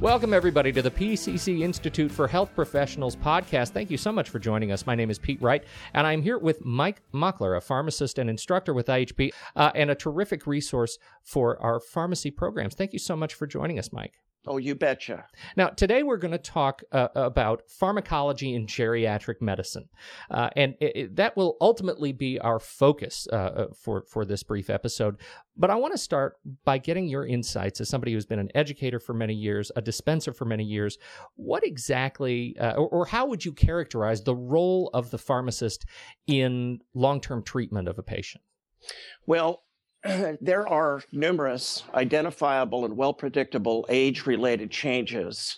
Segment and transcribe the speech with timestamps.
[0.00, 3.70] Welcome, everybody, to the PCC Institute for Health Professionals podcast.
[3.70, 4.86] Thank you so much for joining us.
[4.86, 8.74] My name is Pete Wright, and I'm here with Mike Muckler, a pharmacist and instructor
[8.74, 12.74] with IHP, uh, and a terrific resource for our pharmacy programs.
[12.74, 14.14] Thank you so much for joining us, Mike.
[14.46, 15.24] Oh, you betcha.
[15.56, 19.88] Now, today we're going to talk uh, about pharmacology in geriatric medicine,
[20.30, 24.42] uh, and it, it, that will ultimately be our focus uh, uh for for this
[24.42, 25.16] brief episode.
[25.56, 29.00] But I want to start by getting your insights as somebody who's been an educator
[29.00, 30.98] for many years, a dispenser for many years.
[31.36, 35.86] What exactly, uh, or, or how would you characterize the role of the pharmacist
[36.26, 38.42] in long term treatment of a patient?
[39.26, 39.62] Well,
[40.40, 45.56] there are numerous identifiable and well predictable age related changes,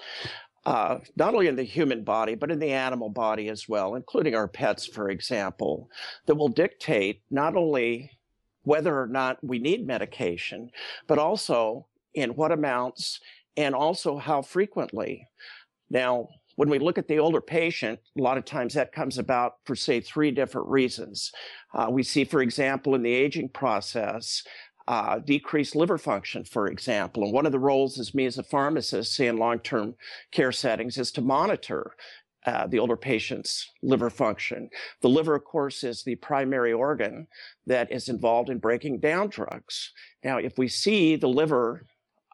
[0.64, 4.34] uh, not only in the human body, but in the animal body as well, including
[4.34, 5.91] our pets, for example,
[6.27, 8.10] that will dictate not only
[8.62, 10.70] whether or not we need medication,
[11.06, 13.20] but also in what amounts
[13.56, 15.28] and also how frequently.
[15.91, 19.55] Now, when we look at the older patient, a lot of times that comes about
[19.64, 21.33] for, say, three different reasons.
[21.72, 24.42] Uh, we see, for example, in the aging process,
[24.89, 27.25] uh, decreased liver function, for example.
[27.25, 29.94] And one of the roles as me as a pharmacist, in long-term
[30.33, 31.92] care settings, is to monitor
[32.47, 34.70] uh, the older patient's liver function.
[35.03, 37.27] The liver, of course, is the primary organ
[37.66, 39.92] that is involved in breaking down drugs.
[40.22, 41.84] Now, if we see the liver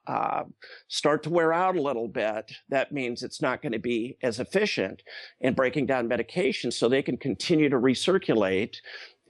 [0.07, 0.45] uh,
[0.89, 4.41] start to wear out a little bit, that means it's not going to be as
[4.41, 5.03] efficient
[5.41, 8.77] in breaking down medication so they can continue to recirculate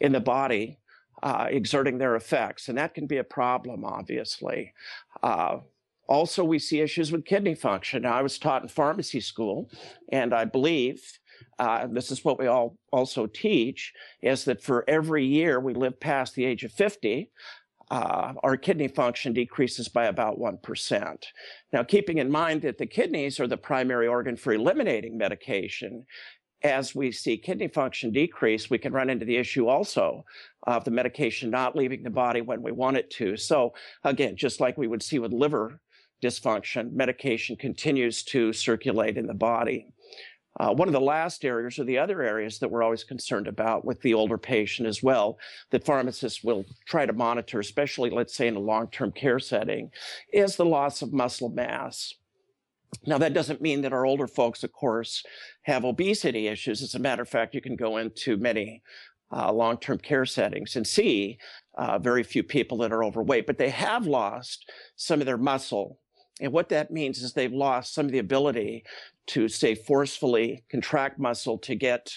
[0.01, 0.79] in the body,
[1.23, 2.69] uh, exerting their effects.
[2.69, 4.73] And that can be a problem, obviously.
[5.23, 5.59] Uh,
[6.09, 8.03] also, we see issues with kidney function.
[8.03, 9.71] Now, I was taught in pharmacy school,
[10.11, 11.01] and I believe
[11.59, 15.99] uh, this is what we all also teach is that for every year we live
[16.01, 17.31] past the age of 50,
[17.93, 21.25] uh, our kidney function decreases by about 1%.
[21.75, 26.07] Now, keeping in mind that the kidneys are the primary organ for eliminating medication,
[26.63, 30.25] as we see kidney function decrease, we can run into the issue also
[30.67, 33.37] of the medication not leaving the body when we want it to.
[33.37, 35.79] So, again, just like we would see with liver
[36.25, 39.93] dysfunction, medication continues to circulate in the body.
[40.61, 43.85] Uh, one of the last areas or the other areas that we're always concerned about
[43.85, 45.39] with the older patient as well
[45.71, 49.91] that pharmacists will try to monitor, especially let's say in a long-term care setting,
[50.33, 52.15] is the loss of muscle mass.
[53.07, 55.25] Now, that doesn't mean that our older folks, of course,
[55.63, 56.83] have obesity issues.
[56.83, 58.83] As a matter of fact, you can go into many
[59.33, 61.39] uh, long term care settings and see
[61.77, 65.99] uh, very few people that are overweight, but they have lost some of their muscle.
[66.41, 68.85] And what that means is they've lost some of the ability
[69.29, 72.13] to say forcefully contract muscle to get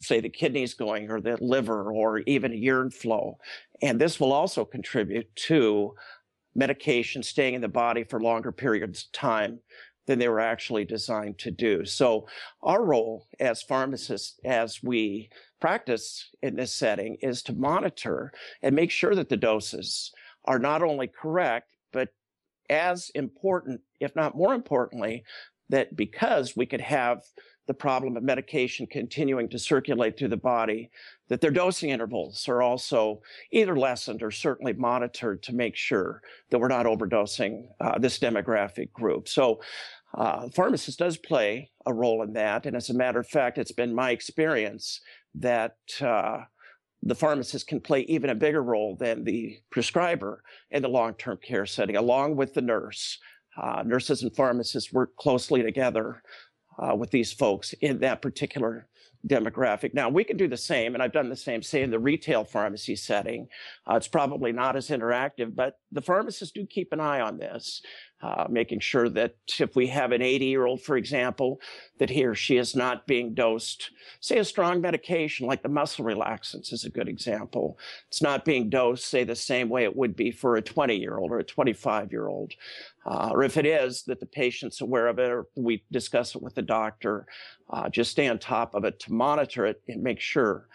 [0.00, 3.38] say the kidneys going or the liver or even urine flow.
[3.80, 5.94] And this will also contribute to
[6.54, 9.60] medication staying in the body for longer periods of time
[10.06, 11.84] than they were actually designed to do.
[11.84, 12.26] So
[12.62, 15.30] our role as pharmacists as we
[15.60, 20.12] practice in this setting is to monitor and make sure that the doses
[20.44, 22.08] are not only correct but
[22.72, 25.24] as important, if not more importantly,
[25.68, 27.22] that because we could have
[27.66, 30.90] the problem of medication continuing to circulate through the body,
[31.28, 33.22] that their dosing intervals are also
[33.52, 38.92] either lessened or certainly monitored to make sure that we're not overdosing uh, this demographic
[38.92, 39.28] group.
[39.28, 39.60] So,
[40.14, 42.66] uh, pharmacist does play a role in that.
[42.66, 45.00] And as a matter of fact, it's been my experience
[45.36, 46.42] that uh,
[47.02, 51.38] the pharmacist can play even a bigger role than the prescriber in the long term
[51.42, 53.18] care setting, along with the nurse.
[53.60, 56.22] Uh, nurses and pharmacists work closely together
[56.78, 58.88] uh, with these folks in that particular
[59.26, 59.94] demographic.
[59.94, 62.44] Now, we can do the same, and I've done the same, say, in the retail
[62.44, 63.48] pharmacy setting.
[63.88, 67.82] Uh, it's probably not as interactive, but the pharmacists do keep an eye on this
[68.22, 71.60] uh, making sure that if we have an 80 year old, for example,
[71.98, 73.90] that he or she is not being dosed,
[74.20, 77.78] say a strong medication like the muscle relaxants is a good example.
[78.08, 81.18] It's not being dosed, say, the same way it would be for a 20 year
[81.18, 82.52] old or a 25 year old.
[83.04, 86.42] Uh, or if it is that the patient's aware of it or we discuss it
[86.42, 87.26] with the doctor,
[87.70, 90.68] uh, just stay on top of it to monitor it and make sure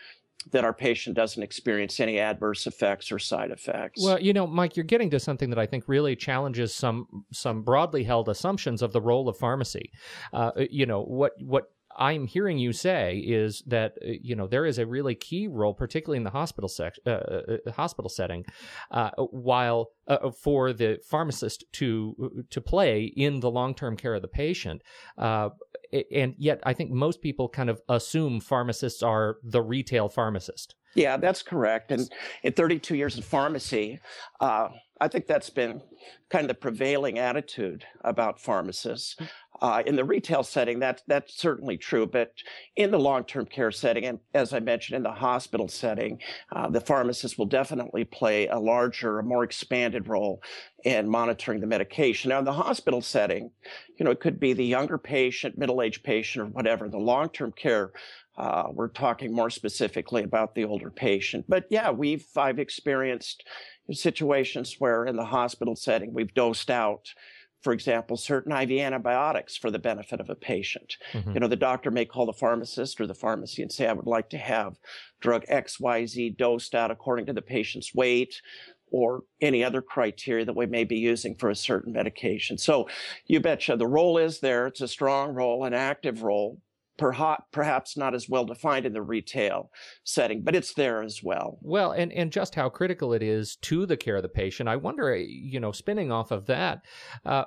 [0.51, 4.01] that our patient doesn't experience any adverse effects or side effects.
[4.03, 7.63] Well, you know, Mike, you're getting to something that I think really challenges some some
[7.63, 9.91] broadly held assumptions of the role of pharmacy.
[10.33, 14.65] Uh, you know, what what I'm hearing you say is that uh, you know there
[14.65, 18.45] is a really key role, particularly in the hospital sec- uh, uh, uh hospital setting,
[18.91, 24.21] uh, while uh, for the pharmacist to to play in the long term care of
[24.21, 24.81] the patient.
[25.17, 30.75] and yet, I think most people kind of assume pharmacists are the retail pharmacist.
[30.97, 31.91] Yeah, that's correct.
[31.91, 32.09] And
[32.41, 33.99] in 32 years of pharmacy,
[34.39, 35.83] uh, I think that's been
[36.29, 39.15] kind of the prevailing attitude about pharmacists.
[39.61, 42.33] Uh, in the retail setting, that, that's certainly true, but
[42.75, 46.19] in the long-term care setting, and as I mentioned, in the hospital setting,
[46.51, 50.41] uh, the pharmacist will definitely play a larger, a more expanded role
[50.83, 52.29] in monitoring the medication.
[52.29, 53.51] Now, in the hospital setting,
[53.97, 56.87] you know, it could be the younger patient, middle-aged patient, or whatever.
[56.87, 57.91] The long-term care
[58.37, 61.45] uh, we're talking more specifically about the older patient.
[61.49, 63.43] But yeah, we've I've experienced
[63.91, 67.13] situations where in the hospital setting we've dosed out,
[67.61, 70.95] for example, certain IV antibiotics for the benefit of a patient.
[71.13, 71.31] Mm-hmm.
[71.33, 74.05] You know, the doctor may call the pharmacist or the pharmacy and say, I would
[74.05, 74.77] like to have
[75.19, 78.41] drug XYZ dosed out according to the patient's weight
[78.89, 82.57] or any other criteria that we may be using for a certain medication.
[82.57, 82.87] So
[83.25, 84.67] you betcha the role is there.
[84.67, 86.61] It's a strong role, an active role,
[86.97, 89.71] perhaps not as well defined in the retail
[90.03, 91.59] setting, but it's there as well.
[91.61, 94.69] Well, and, and just how critical it is to the care of the patient.
[94.69, 96.85] I wonder, you know, spinning off of that,
[97.25, 97.43] uh,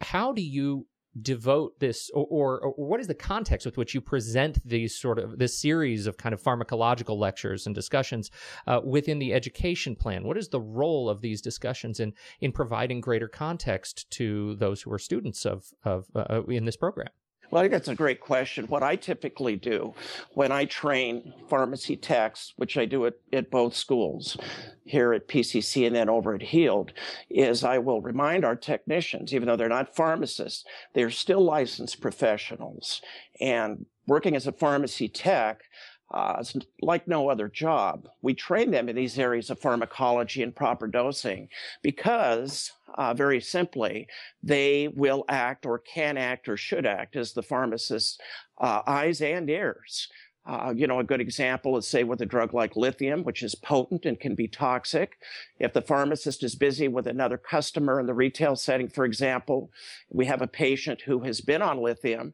[0.00, 0.86] how do you
[1.20, 5.18] devote this or, or, or, what is the context with which you present these sort
[5.18, 8.30] of this series of kind of pharmacological lectures and discussions
[8.66, 13.00] uh, within the education plan what is the role of these discussions in in providing
[13.00, 17.08] greater context to those who are students of of uh, in this program
[17.50, 18.66] well, I think that's a great question.
[18.66, 19.94] What I typically do
[20.34, 24.36] when I train pharmacy techs, which I do at, at both schools,
[24.84, 26.92] here at PCC and then over at Heald,
[27.30, 30.64] is I will remind our technicians, even though they're not pharmacists,
[30.94, 33.00] they're still licensed professionals.
[33.40, 35.62] And working as a pharmacy tech,
[36.10, 36.42] uh,
[36.80, 38.08] like no other job.
[38.22, 41.48] We train them in these areas of pharmacology and proper dosing
[41.82, 44.06] because, uh, very simply,
[44.42, 48.18] they will act or can act or should act as the pharmacist's
[48.58, 50.08] uh, eyes and ears.
[50.46, 53.56] Uh, you know, a good example is say with a drug like lithium, which is
[53.56, 55.18] potent and can be toxic.
[55.58, 59.72] If the pharmacist is busy with another customer in the retail setting, for example,
[60.08, 62.32] we have a patient who has been on lithium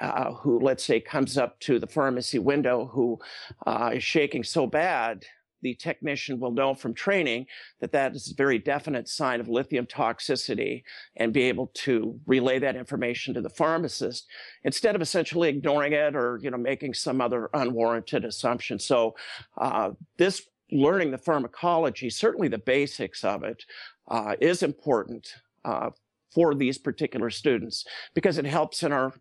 [0.00, 3.18] uh, who, let's say, comes up to the pharmacy window who
[3.66, 5.24] uh, is shaking so bad,
[5.62, 7.46] the technician will know from training
[7.80, 10.82] that that is a very definite sign of lithium toxicity
[11.16, 14.26] and be able to relay that information to the pharmacist
[14.64, 18.78] instead of essentially ignoring it or you know making some other unwarranted assumption.
[18.78, 19.14] So
[19.56, 23.64] uh, this learning the pharmacology, certainly the basics of it,
[24.08, 25.28] uh, is important
[25.64, 25.90] uh,
[26.34, 27.84] for these particular students
[28.14, 29.12] because it helps in our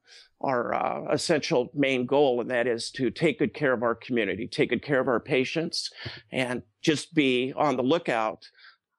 [0.44, 4.48] our uh, essential main goal, and that is to take good care of our community,
[4.48, 5.92] take good care of our patients,
[6.32, 8.50] and just be on the lookout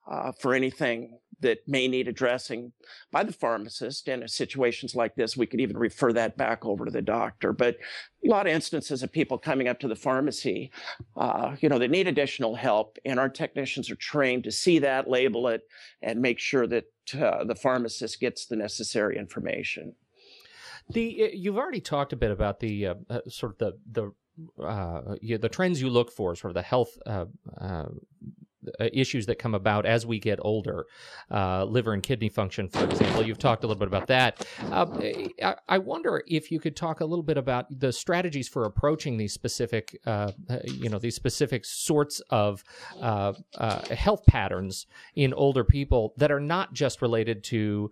[0.09, 2.73] uh, for anything that may need addressing
[3.11, 4.09] by the pharmacist.
[4.09, 7.53] And in situations like this, we could even refer that back over to the doctor.
[7.53, 7.77] But
[8.25, 10.71] a lot of instances of people coming up to the pharmacy,
[11.17, 15.11] uh, you know, they need additional help, and our technicians are trained to see that,
[15.11, 15.63] label it,
[16.01, 19.95] and make sure that uh, the pharmacist gets the necessary information.
[20.89, 23.79] The you've already talked a bit about the uh, uh sort of the
[24.59, 27.27] the uh, the trends you look for, sort of the health uh,
[27.61, 27.89] uh,
[28.81, 30.87] uh, issues that come about as we get older,
[31.31, 33.23] uh, liver and kidney function, for example.
[33.25, 34.47] You've talked a little bit about that.
[34.71, 34.87] Uh,
[35.43, 39.17] I, I, wonder if you could talk a little bit about the strategies for approaching
[39.17, 40.33] these specific, uh,
[40.65, 42.63] you know, these specific sorts of
[43.01, 43.33] uh,
[43.95, 44.87] health patterns
[45.17, 47.91] in older people that are not just related to,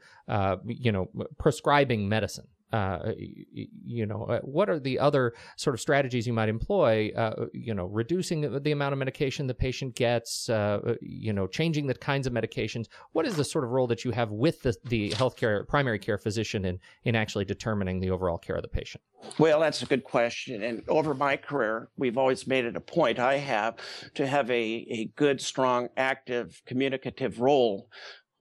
[0.66, 1.08] you know,
[1.38, 3.12] prescribing medicine uh,
[3.52, 7.10] you know, uh, what are the other sort of strategies you might employ?
[7.16, 10.48] Uh, you know, reducing the, amount of medication the patient gets.
[10.48, 12.86] Uh, uh, you know, changing the kinds of medications.
[13.12, 16.18] What is the sort of role that you have with the, the healthcare primary care
[16.18, 19.02] physician in in actually determining the overall care of the patient?
[19.38, 20.62] Well, that's a good question.
[20.62, 23.76] And over my career, we've always made it a point I have
[24.14, 27.88] to have a, a good, strong, active, communicative role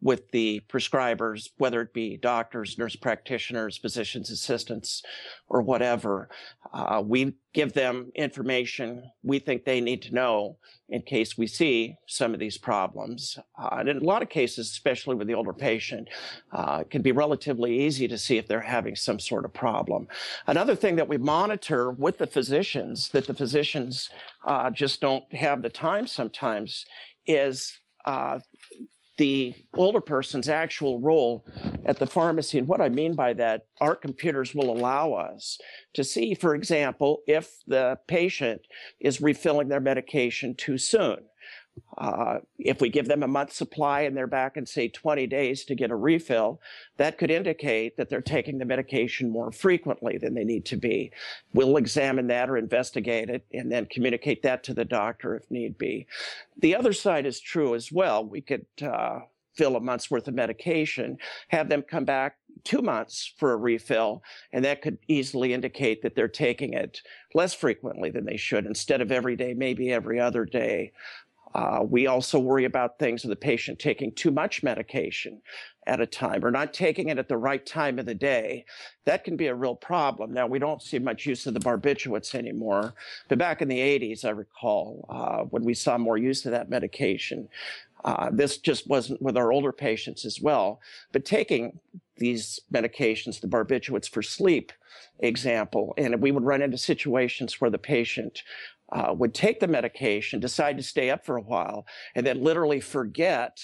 [0.02, 5.04] with the prescribers, whether it be doctors, nurse practitioners, physicians assistants,
[5.48, 6.30] or whatever.
[6.74, 11.96] Uh, we give them information we think they need to know in case we see
[12.08, 13.38] some of these problems.
[13.62, 16.08] Uh, and in a lot of cases, especially with the older patient,
[16.52, 20.08] uh, it can be relatively easy to see if they're having some sort of problem.
[20.48, 24.10] Another thing that we monitor with the physicians that the physicians
[24.46, 26.86] uh, just don't have the time sometimes
[27.26, 28.40] is uh,
[29.20, 31.46] the older person's actual role
[31.86, 32.58] at the pharmacy.
[32.58, 35.60] And what I mean by that, our computers will allow us
[35.94, 38.62] to see, for example, if the patient
[39.00, 41.18] is refilling their medication too soon.
[41.98, 45.64] Uh, if we give them a month supply and they're back in, say, 20 days
[45.66, 46.62] to get a refill,
[46.98, 51.12] that could indicate that they're taking the medication more frequently than they need to be.
[51.54, 55.78] We'll examine that or investigate it and then communicate that to the doctor if need
[55.78, 56.08] be.
[56.58, 58.26] The other side is true as well.
[58.26, 59.20] We could uh,
[59.56, 61.18] fill a month's worth of medication,
[61.50, 66.16] have them come back two months for a refill, and that could easily indicate that
[66.16, 67.02] they're taking it
[67.34, 68.66] less frequently than they should.
[68.66, 70.92] Instead of every day, maybe every other day.
[71.56, 75.42] Uh, we also worry about things of the patient taking too much medication
[75.88, 78.64] at a time or not taking it at the right time of the day.
[79.06, 80.32] That can be a real problem.
[80.32, 82.94] Now, we don't see much use of the barbiturates anymore,
[83.28, 86.70] but back in the 80s, I recall uh, when we saw more use of that
[86.70, 87.50] medication.
[88.06, 90.80] Uh, this just wasn't with our older patients as well,
[91.12, 91.80] but taking
[92.18, 94.72] these medications, the barbiturates for sleep,
[95.20, 98.44] example, and we would run into situations where the patient
[98.92, 102.80] uh, would take the medication, decide to stay up for a while, and then literally
[102.80, 103.60] forget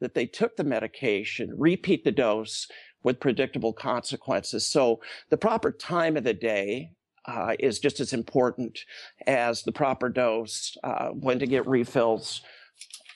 [0.00, 2.66] that they took the medication, repeat the dose
[3.02, 4.66] with predictable consequences.
[4.66, 6.92] So the proper time of the day
[7.26, 8.80] uh, is just as important
[9.26, 12.42] as the proper dose, uh, when to get refills,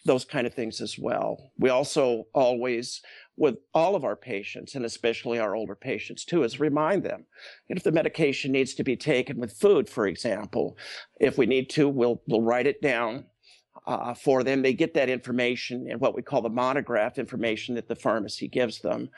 [0.05, 1.51] those kind of things as well.
[1.59, 3.01] We also always
[3.37, 7.25] with all of our patients and especially our older patients too is remind them
[7.69, 10.77] if the medication needs to be taken with food for example
[11.21, 13.25] if we need to we'll we'll write it down
[13.87, 14.63] uh, for them.
[14.63, 18.81] They get that information in what we call the monograph information that the pharmacy gives
[18.81, 19.11] them.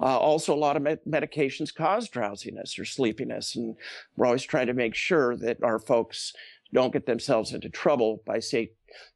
[0.00, 3.76] Uh, also a lot of med- medications cause drowsiness or sleepiness and
[4.16, 6.32] we're always trying to make sure that our folks
[6.72, 8.70] don't get themselves into trouble by say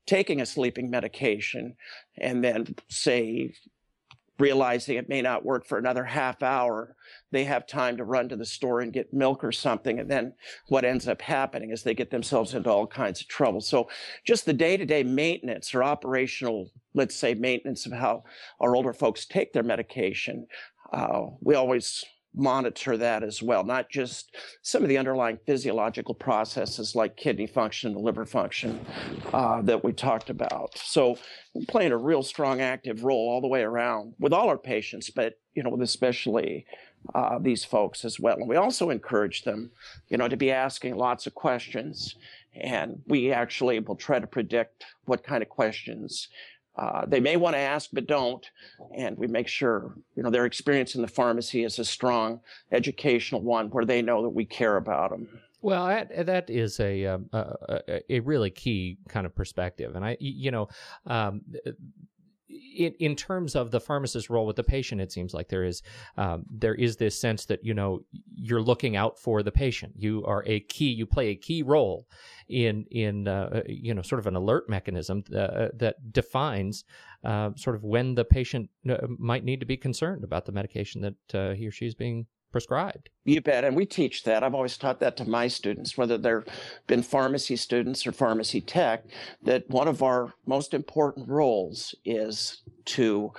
[0.06, 1.74] taking a sleeping medication
[2.18, 3.52] and then say
[4.38, 6.94] realizing it may not work for another half hour,
[7.30, 9.98] they have time to run to the store and get milk or something.
[9.98, 10.34] And then
[10.68, 13.60] what ends up happening is they get themselves into all kinds of trouble.
[13.60, 13.88] So
[14.24, 18.24] just the day to day maintenance or operational, let's say maintenance of how
[18.60, 20.46] our older folks take their medication.
[20.92, 22.04] Uh, we always
[22.38, 27.92] monitor that as well, not just some of the underlying physiological processes like kidney function
[27.92, 28.84] and liver function
[29.32, 30.76] uh, that we talked about.
[30.78, 31.18] So
[31.66, 35.38] playing a real strong active role all the way around with all our patients, but
[35.54, 36.66] you know, especially
[37.14, 38.36] uh, these folks as well.
[38.36, 39.70] And we also encourage them,
[40.08, 42.14] you know, to be asking lots of questions.
[42.54, 46.28] And we actually will try to predict what kind of questions
[46.78, 48.48] uh, they may want to ask but don't.
[48.94, 52.40] And we make sure you know their experience in the pharmacy is a strong
[52.72, 55.28] educational one where they know that we care about them
[55.60, 60.16] well, that, that is a, um, a, a really key kind of perspective, and I,
[60.20, 60.68] you know,
[61.06, 61.40] um,
[62.78, 65.82] in, in terms of the pharmacist's role with the patient, it seems like there is
[66.16, 68.04] um, there is this sense that you know
[68.34, 69.92] you're looking out for the patient.
[69.96, 70.90] You are a key.
[70.90, 72.06] You play a key role
[72.48, 76.84] in in uh, you know sort of an alert mechanism uh, that defines
[77.24, 81.02] uh, sort of when the patient uh, might need to be concerned about the medication
[81.02, 83.10] that uh, he or she is being prescribed.
[83.24, 83.64] You bet.
[83.64, 84.42] And we teach that.
[84.42, 86.44] I've always taught that to my students, whether they've
[86.86, 89.04] been pharmacy students or pharmacy tech,
[89.42, 93.32] that one of our most important roles is to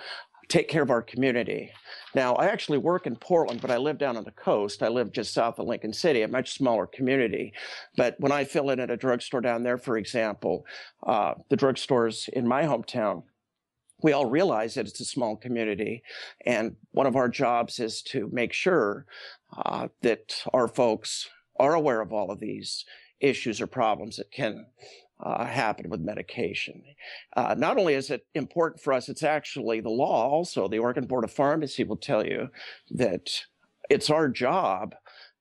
[0.50, 1.72] take care of our community.
[2.16, 4.82] Now, I actually work in Portland, but I live down on the coast.
[4.82, 7.54] I live just south of Lincoln City, a much smaller community.
[7.96, 10.66] But when I fill in at a drugstore down there, for example,
[11.06, 13.24] uh, the drugstores in my hometown
[14.01, 16.03] we all realize that it's a small community,
[16.46, 19.06] and one of our jobs is to make sure
[19.58, 21.29] uh, that our folks
[21.60, 22.86] are aware of all of these
[23.20, 24.65] issues or problems that can
[25.22, 26.82] uh, happen with medication.
[27.36, 30.68] Uh, not only is it important for us, it's actually the law also.
[30.68, 32.50] The Oregon Board of Pharmacy will tell you
[32.91, 33.29] that
[33.89, 34.96] it's our job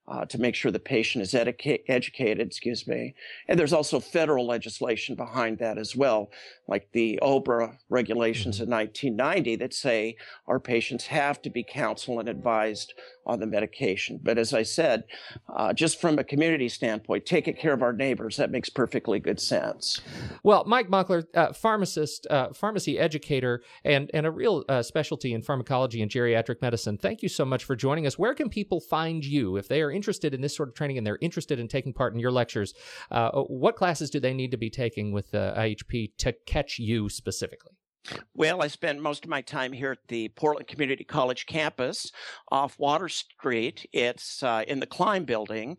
[0.09, 3.15] uh, to make sure the patient is educa- educated, excuse me.
[3.47, 6.31] And there's also federal legislation behind that as well,
[6.67, 8.73] like the OBRA regulations mm-hmm.
[8.73, 12.95] in 1990 that say our patients have to be counseled and advised
[13.29, 14.19] on the medication.
[14.23, 15.05] But as I said,
[15.55, 19.39] uh, just from a community standpoint, taking care of our neighbors, that makes perfectly good
[19.39, 20.01] sense.
[20.43, 25.43] Well, Mike Mockler, uh, pharmacist, uh, pharmacy educator, and, and a real uh, specialty in
[25.43, 28.19] pharmacology and geriatric medicine, thank you so much for joining us.
[28.19, 31.07] Where can people find you if they are interested in this sort of training and
[31.07, 32.75] they're interested in taking part in your lectures?
[33.11, 37.09] Uh, what classes do they need to be taking with uh, IHP to catch you
[37.09, 37.73] specifically?
[38.35, 42.11] Well, I spend most of my time here at the Portland Community College campus
[42.51, 43.87] off Water Street.
[43.93, 45.77] It's uh, in the Klein building.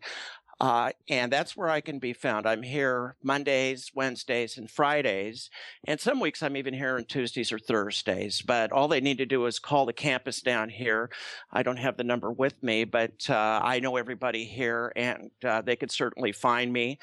[0.60, 2.46] Uh, and that's where I can be found.
[2.46, 5.48] I'm here Mondays, Wednesdays, and Fridays.
[5.86, 8.42] And some weeks I'm even here on Tuesdays or Thursdays.
[8.42, 11.10] But all they need to do is call the campus down here.
[11.50, 15.62] I don't have the number with me, but uh, I know everybody here and uh,
[15.62, 16.98] they could certainly find me.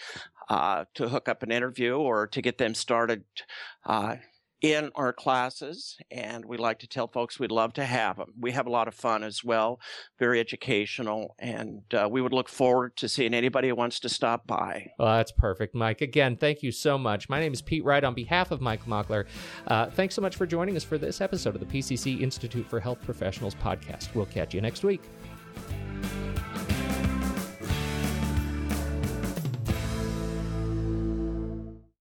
[0.49, 3.23] uh, to hook up an interview or to get them started
[3.85, 4.15] uh,
[4.61, 8.33] in our classes, and we like to tell folks we'd love to have them.
[8.39, 9.79] We have a lot of fun as well,
[10.17, 14.47] very educational, and uh, we would look forward to seeing anybody who wants to stop
[14.47, 14.91] by.
[14.97, 16.01] Well, that's perfect, Mike.
[16.01, 17.29] Again, thank you so much.
[17.29, 19.25] My name is Pete Wright on behalf of Mike Mockler.
[19.67, 22.79] Uh, thanks so much for joining us for this episode of the PCC Institute for
[22.79, 24.13] Health Professionals podcast.
[24.15, 25.01] We'll catch you next week.